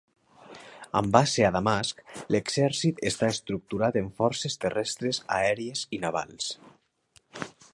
[1.01, 2.01] Amb base a Damasc,
[2.35, 6.49] l'exèrcit està estructurat en forces terrestres, aèries i navals.